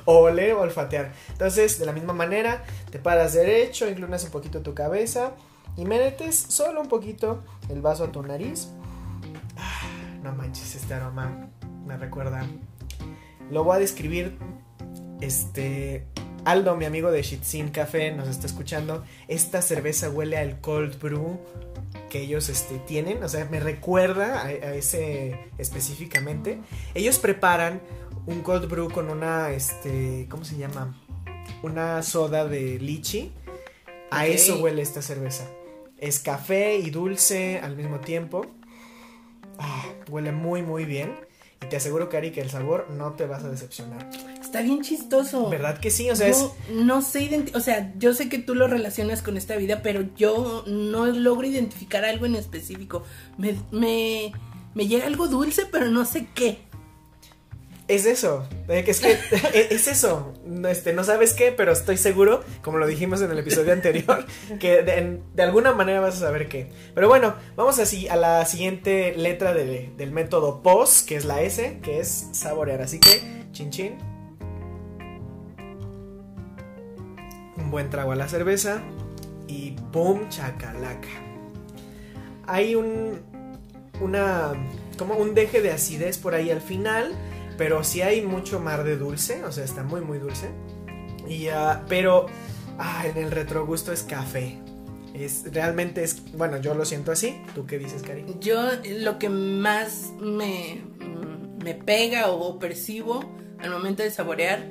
[0.05, 1.11] o oler o olfatear.
[1.31, 5.33] Entonces, de la misma manera, te paras derecho, inclinas un poquito tu cabeza
[5.77, 8.69] y metes solo un poquito el vaso a tu nariz.
[9.57, 9.81] Ah,
[10.23, 11.47] no manches, este aroma
[11.85, 12.45] me recuerda.
[13.51, 14.37] Lo voy a describir.
[15.21, 16.05] Este.
[16.45, 19.03] Aldo, mi amigo de Shitzin Café, nos está escuchando.
[19.27, 21.39] Esta cerveza huele al cold brew
[22.09, 23.23] que ellos este, tienen.
[23.23, 26.59] O sea, me recuerda a, a ese específicamente.
[26.93, 27.81] Ellos preparan
[28.25, 29.51] un cold brew con una.
[29.51, 30.27] Este.
[30.29, 30.95] ¿Cómo se llama?
[31.63, 33.31] Una soda de lichi.
[34.11, 35.47] A eso huele esta cerveza.
[35.97, 38.45] Es café y dulce al mismo tiempo.
[39.59, 41.15] Ah, huele muy, muy bien.
[41.61, 44.09] Y te aseguro, Cari, que el sabor no te vas a decepcionar.
[44.49, 45.47] Está bien chistoso.
[45.49, 46.09] ¿Verdad que sí?
[46.09, 46.43] O sea, es.
[46.71, 50.63] no sé o sea, yo sé que tú lo relacionas con esta vida, pero yo
[50.65, 53.03] no logro identificar algo en específico.
[53.37, 54.31] Me, me,
[54.73, 56.67] me llega algo dulce, pero no sé qué.
[57.87, 59.11] Es eso, eh, es que
[59.53, 63.31] eh, es eso, no, este, no sabes qué, pero estoy seguro, como lo dijimos en
[63.31, 64.27] el episodio anterior,
[64.59, 66.69] que de, en- de alguna manera vas a saber qué.
[66.93, 71.41] Pero bueno, vamos así a la siguiente letra de- del método POS, que es la
[71.41, 72.81] S, que es saborear.
[72.83, 73.21] Así que,
[73.53, 73.97] chin chin.
[77.69, 78.81] Buen trago a la cerveza
[79.47, 80.29] y ¡pum!
[80.29, 81.07] chacalaca.
[82.45, 83.19] Hay un,
[84.01, 84.53] una,
[84.97, 87.13] como un deje de acidez por ahí al final.
[87.59, 90.47] Pero sí hay mucho mar de dulce, o sea, está muy, muy dulce.
[91.27, 92.27] Y, ah, pero
[92.77, 94.57] ah, en el retrogusto es café.
[95.13, 97.41] Es, realmente es, bueno, yo lo siento así.
[97.53, 98.23] ¿Tú qué dices, Cari?
[98.39, 98.61] Yo
[99.01, 100.81] lo que más me,
[101.61, 104.65] me pega o percibo al momento de saborear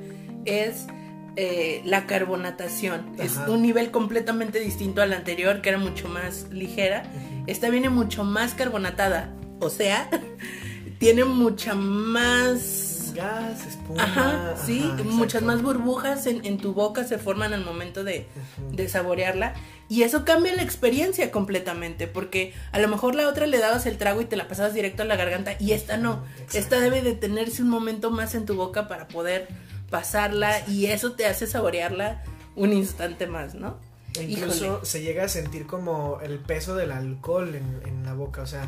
[0.45, 0.87] es
[1.35, 3.15] eh, la carbonatación.
[3.17, 7.03] Es un nivel completamente distinto al anterior, que era mucho más ligera.
[7.47, 9.33] Esta viene mucho más carbonatada.
[9.59, 10.09] O sea,
[10.99, 13.13] tiene mucha más...
[13.15, 14.03] Gas, espuma.
[14.03, 18.27] Ajá, sí, ajá, muchas más burbujas en, en tu boca se forman al momento de,
[18.71, 19.55] de saborearla.
[19.89, 23.97] Y eso cambia la experiencia completamente, porque a lo mejor la otra le dabas el
[23.97, 26.23] trago y te la pasabas directo a la garganta y esta no.
[26.53, 29.47] Esta debe de tenerse un momento más en tu boca para poder
[29.89, 32.23] pasarla y eso te hace saborearla
[32.55, 33.77] un instante más, ¿no?
[34.17, 34.85] E Incluso Híjole.
[34.85, 38.67] se llega a sentir como el peso del alcohol en, en la boca, o sea,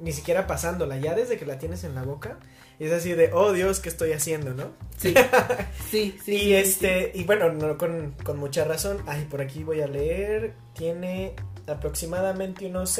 [0.00, 2.38] ni siquiera pasándola, ya desde que la tienes en la boca,
[2.80, 4.72] es así de, oh Dios, ¿qué estoy haciendo, no?
[4.96, 5.14] Sí,
[5.90, 6.34] sí, sí.
[6.34, 9.86] y sí, este, y bueno, no con, con mucha razón, ay, por aquí voy a
[9.86, 11.34] leer, tiene
[11.66, 12.90] aproximadamente unos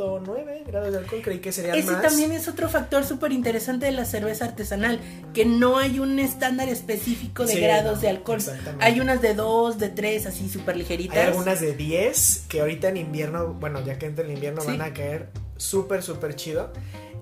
[0.00, 2.02] 6.9 grados de alcohol, creí que serían Ese más.
[2.02, 5.00] también es otro factor súper interesante de la cerveza artesanal,
[5.34, 8.38] que no hay un estándar específico de Sí, grados no, de alcohol.
[8.80, 11.16] Hay unas de 2, de 3, así súper ligeritas.
[11.18, 14.68] Hay algunas de 10 que ahorita en invierno, bueno, ya que entra el invierno Sí.
[14.68, 16.72] van a caer súper, súper chido.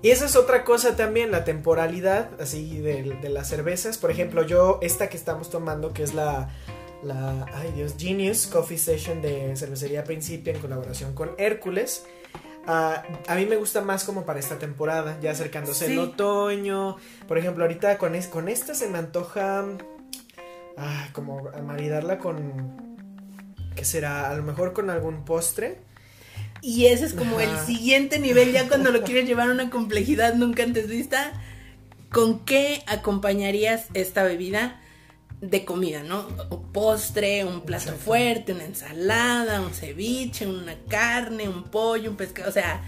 [0.01, 3.97] Y esa es otra cosa también, la temporalidad así de, de las cervezas.
[3.97, 6.49] Por ejemplo, yo, esta que estamos tomando, que es la,
[7.03, 12.05] la, ay Dios, Genius Coffee Session de Cervecería Principia en colaboración con Hércules.
[12.67, 15.93] Ah, a mí me gusta más como para esta temporada, ya acercándose Sí.
[15.93, 16.97] el otoño.
[17.27, 19.65] Por ejemplo, ahorita con, es- con esta se me antoja
[20.77, 22.95] ah, como maridarla con,
[23.75, 24.29] ¿qué será?
[24.31, 25.79] A lo mejor con algún postre.
[26.61, 30.33] Y ese es como el siguiente nivel, ya cuando lo quieres llevar a una complejidad
[30.35, 31.31] nunca antes vista.
[32.11, 34.78] ¿Con qué acompañarías esta bebida
[35.41, 36.27] de comida, no?
[36.49, 38.01] Un postre, un plato Exacto.
[38.03, 42.81] fuerte, una ensalada, un ceviche, una carne, un pollo, un pescado, o sea,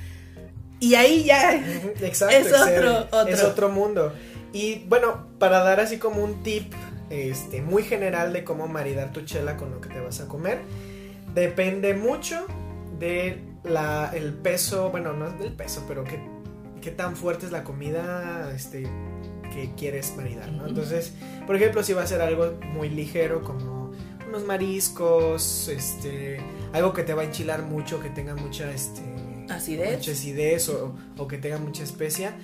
[0.80, 1.54] y ahí ya
[2.02, 3.28] Exacto, Es otro.
[3.28, 4.14] es otro mundo.
[4.52, 6.74] Y bueno, para dar así como un tip
[7.10, 10.60] este, muy general de cómo maridar tu chela con lo que te vas a comer,
[11.34, 12.46] depende mucho
[13.00, 16.20] de la, el peso, bueno, no es del peso, pero qué,
[16.82, 18.88] qué tan fuerte es la comida este,
[19.54, 20.68] que quieres maridar, ¿no?
[20.68, 21.14] Entonces,
[21.46, 23.92] por ejemplo, si va a ser algo muy ligero como
[24.28, 26.40] unos mariscos, este,
[26.74, 29.02] algo que te va a enchilar mucho, que tenga mucha, este,
[29.50, 29.98] Acidez.
[29.98, 32.36] mucha acidez o, o que tenga mucha especia,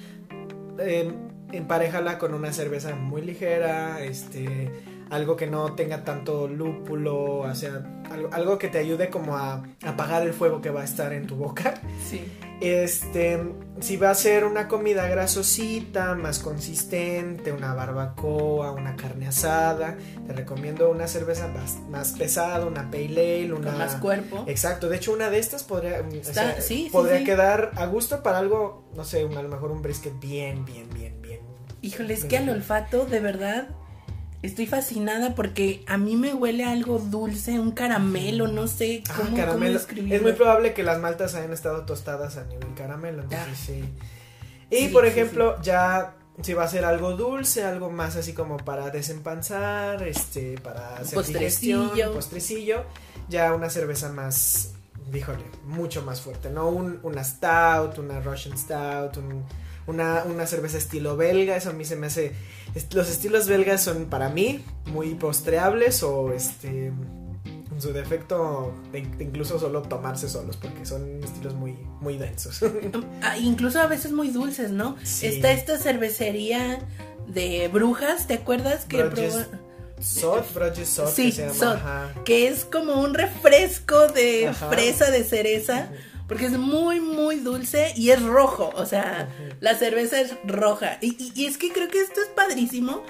[0.80, 1.12] eh,
[1.51, 4.70] emparejala con una cerveza muy ligera, este,
[5.10, 9.64] algo que no tenga tanto lúpulo, o sea, algo, algo que te ayude como a
[9.86, 11.82] apagar el fuego que va a estar en tu boca.
[12.05, 12.22] Sí.
[12.60, 13.39] Este,
[13.82, 19.95] si va a ser una comida grasosita, más consistente, una barbacoa, una carne asada,
[20.26, 24.43] te recomiendo una cerveza más, más pesada, una pale ale, una Con más cuerpo.
[24.47, 27.26] Exacto, de hecho una de estas podría, o Está- sea, sí, podría sí.
[27.26, 31.22] quedar a gusto para algo, no sé, a lo mejor un brisket bien, bien, bien,
[31.22, 31.41] bien.
[31.84, 33.68] Híjole, es que al olfato, de verdad,
[34.43, 39.13] estoy fascinada porque a mí me huele a algo dulce, un caramelo, no sé Ah,
[39.17, 39.73] cómo, cómo caramelo.
[39.73, 40.15] describirlo.
[40.15, 43.63] Es muy probable que las maltas hayan estado tostadas a nivel caramelo, entonces Ah.
[43.65, 43.83] sí.
[44.69, 48.33] Y Sí, por sí, ejemplo, ya si va a ser algo dulce, algo más así
[48.33, 51.81] como para desempanzar, este, para hacer postrecillo.
[51.83, 52.83] digestión, postrecillo,
[53.29, 54.73] ya una cerveza más,
[55.11, 56.69] díjole, mucho más fuerte, ¿no?
[56.69, 59.43] Un, una stout, una Russian stout, un-
[59.88, 62.33] una, una cerveza estilo belga, eso a mí se me hace,
[62.93, 69.23] los estilos belgas son para mí muy postreables o este, en su defecto, de- de
[69.23, 72.59] incluso solo tomarse solos, porque son estilos muy, muy densos.
[73.21, 74.95] Ah, incluso a veces muy dulces, ¿no?
[75.03, 75.27] Sí.
[75.27, 76.79] Está esta cervecería
[77.27, 78.85] de brujas, ¿te acuerdas?
[78.85, 79.47] Que, proba-
[79.99, 82.23] Sod, Bruges Sod, Sí, que se llama, Sod.
[82.23, 84.69] que es como un refresco de Ajá.
[84.69, 85.89] fresa de cereza,
[86.28, 89.30] porque es muy, muy dulce y es rojo, o sea,
[89.61, 90.97] la cerveza es roja.
[91.01, 93.01] Y, y- y es que creo que esto es padrísimo,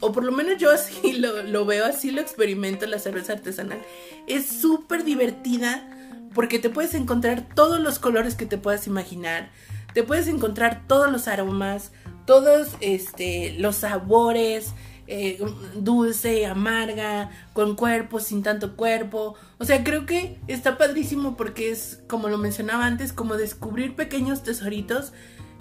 [0.00, 3.80] o por lo menos yo así lo, lo veo, así lo experimento la cerveza artesanal.
[4.26, 5.88] Es súper divertida
[6.34, 9.50] porque te puedes encontrar todos los colores que te puedas imaginar,
[9.94, 11.92] te puedes encontrar todos los aromas,
[12.26, 14.72] todos este, los sabores,
[15.06, 15.38] eh,
[15.74, 19.34] dulce, amarga, con cuerpo, sin tanto cuerpo.
[19.58, 24.42] O sea, creo que está padrísimo porque es, como lo mencionaba antes, como descubrir pequeños
[24.42, 25.12] tesoritos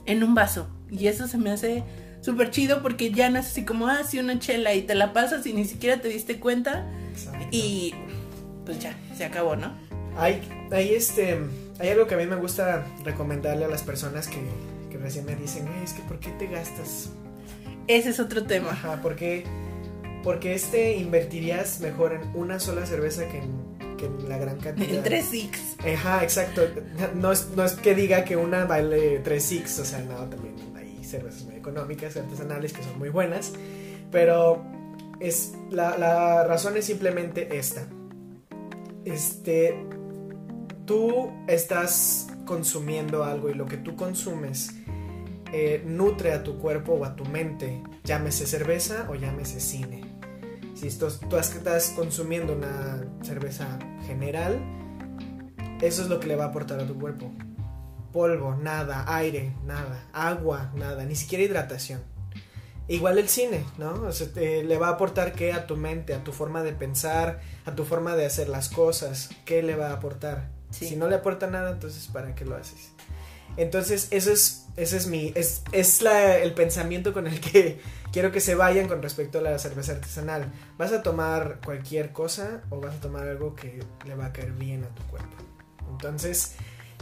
[0.06, 0.68] en un vaso.
[0.90, 1.84] Y eso se me hace
[2.22, 5.14] súper chido porque ya no es así como, ah, sí, una chela y te la
[5.14, 7.48] pasas y ni siquiera te diste cuenta Exacto.
[7.52, 7.94] y
[8.66, 9.74] pues ya, se acabó, ¿no?
[10.18, 10.42] Hay,
[10.72, 11.40] hay este,
[11.80, 14.38] hay algo que a mí me gusta recomendarle a las personas que,
[14.90, 17.10] que recién me dicen, "Güey, es que ¿por qué te gastas?
[17.88, 18.72] Ese es otro tema.
[18.72, 19.44] Ajá, porque,
[20.24, 24.90] porque este invertirías mejor en una sola cerveza que en, que en la gran cantidad.
[24.90, 25.76] En 3 Six.
[25.80, 26.62] Ajá, exacto.
[27.16, 30.56] No es, no es que diga que una vale 3 six, o sea, no, también
[30.76, 33.54] hay cervezas muy económicas, artesanales, que son muy buenas.
[34.12, 34.64] Pero
[35.20, 37.88] es la, la razón es simplemente esta.
[39.06, 39.76] Este,
[40.86, 44.72] tú estás consumiendo algo y lo que tú consumes
[45.54, 50.02] eh, nutre a tu cuerpo o a tu mente, llámese cerveza o llámese cine.
[50.76, 54.60] Si estos- tú estás consumiendo una cerveza general,
[55.82, 57.32] eso es lo que le va a aportar a tu cuerpo.
[58.12, 62.02] Polvo, nada, aire, nada, agua, nada, ni siquiera hidratación.
[62.88, 63.94] Igual el cine, ¿no?
[64.04, 66.74] O sea, te- le va a aportar qué a tu mente, a tu forma de
[66.74, 70.50] pensar, a tu forma de hacer las cosas, qué le va a aportar.
[70.70, 70.88] Sí.
[70.88, 72.92] Si no le aporta nada, entonces ¿para qué lo haces?
[73.56, 77.80] Entonces, eso es, ese es mi, es, es la- el pensamiento con el que
[78.12, 80.52] quiero que se vayan con respecto a la cerveza artesanal.
[80.78, 84.52] ¿Vas a tomar cualquier cosa o vas a tomar algo que le va a caer
[84.52, 85.36] bien a tu cuerpo?
[85.92, 86.54] Entonces,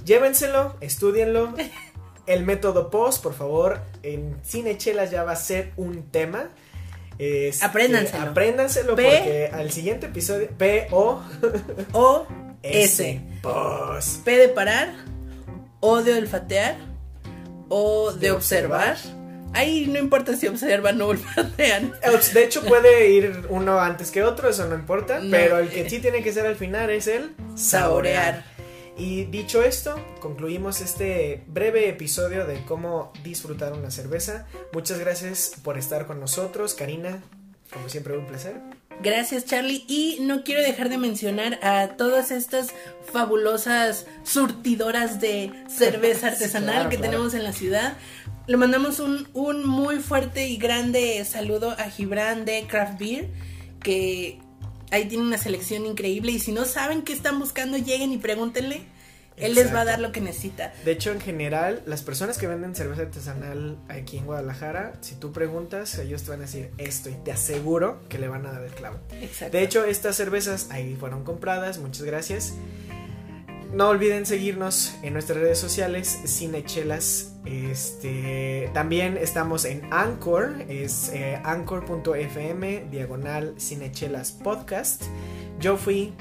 [0.05, 1.53] llévenselo, estudienlo.
[2.27, 6.49] El método POS, por favor, en Cinechelas ya va a ser un tema.
[7.17, 8.23] Este, Apréndanselo.
[8.29, 11.21] Apréndanselo P- porque al siguiente episodio, P O
[11.93, 12.27] O
[12.63, 12.83] S.
[13.11, 13.21] S.
[13.41, 14.21] POS.
[14.23, 14.93] P de parar,
[15.79, 16.77] O de olfatear,
[17.73, 18.97] O de, De observar.
[19.53, 21.93] Ahí no importa si observan o olfatean.
[22.33, 25.19] De hecho, puede ir uno antes que otro, eso no importa.
[25.19, 25.31] No.
[25.31, 28.45] pero el que sí tiene que ser al final es el Saborear.
[28.97, 34.47] Y dicho esto, concluimos este breve episodio de cómo disfrutar una cerveza.
[34.73, 37.21] Muchas gracias por estar con nosotros, Karina.
[37.73, 38.55] Como siempre, un placer.
[39.03, 42.71] Gracias Charlie y no quiero dejar de mencionar a todas estas
[43.11, 47.11] fabulosas surtidoras de cerveza artesanal claro, que claro.
[47.11, 47.97] tenemos en la ciudad.
[48.47, 53.29] Le mandamos un, un muy fuerte y grande saludo a Gibran de Craft Beer
[53.81, 54.39] que
[54.91, 58.85] ahí tiene una selección increíble y si no saben qué están buscando lleguen y pregúntenle.
[59.41, 60.73] Él les va a dar lo que necesita.
[60.85, 65.31] De hecho, en general, las personas que venden cerveza artesanal aquí en Guadalajara, si tú
[65.31, 68.63] preguntas, ellos te van a decir esto y te aseguro que le van a dar
[68.63, 68.97] el clavo.
[69.21, 69.57] Exacto.
[69.57, 72.53] De hecho, estas cervezas ahí fueron compradas, muchas gracias.
[73.73, 77.33] no olviden seguirnos en nuestras redes sociales, Cinechelas.
[77.45, 85.03] Este, también estamos en Anchor, es eh, anchor.fm, diagonal Cinechelas Podcast.
[85.59, 86.13] Yo fui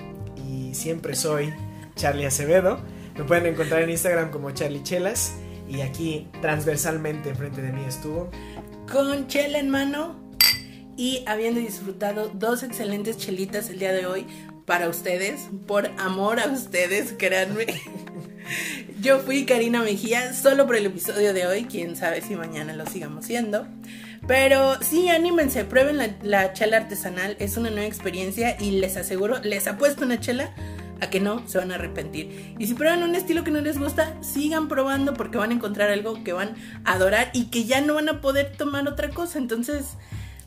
[0.49, 1.53] y siempre soy
[1.97, 2.79] Charlie Acevedo.
[3.21, 5.35] Me pueden encontrar en Instagram como Charlie Chelas.
[5.69, 8.31] Y aquí, transversalmente, enfrente de mí estuvo.
[8.91, 10.19] Con chela en mano
[10.97, 14.27] y habiendo disfrutado dos excelentes chelitas el día de hoy
[14.65, 17.67] para ustedes, por amor a ustedes, créanme.
[19.03, 22.87] Yo fui Karina Mejía solo por el episodio de hoy, quién sabe si mañana lo
[22.87, 23.67] sigamos siendo.
[24.27, 29.41] Pero sí, anímense, prueben la, la chela artesanal, es una nueva experiencia y les aseguro,
[29.43, 30.55] les apuesto una chela
[31.01, 32.55] a que no se van a arrepentir.
[32.59, 35.91] Y si prueban un estilo que no les gusta, sigan probando porque van a encontrar
[35.91, 39.39] algo que van a adorar y que ya no van a poder tomar otra cosa.
[39.39, 39.97] Entonces,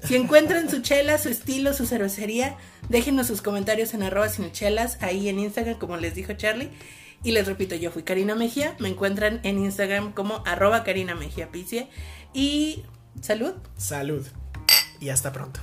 [0.04, 2.58] si encuentran su chela, su estilo, su cervecería,
[2.90, 6.70] déjenos sus comentarios en arroba chelas ahí en Instagram, como les dijo Charlie.
[7.24, 11.52] Y les repito, yo fui Karina Mejía, me encuentran en Instagram como arroba Karina Mejía
[11.52, 11.88] Picie.
[12.34, 12.84] Y
[13.22, 13.54] salud.
[13.78, 14.28] Salud.
[15.00, 15.62] Y hasta pronto.